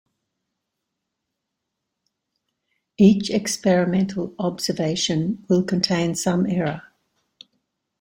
[2.97, 6.81] Each experimental observation will contain some error.